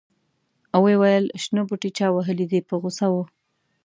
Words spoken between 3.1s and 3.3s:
و.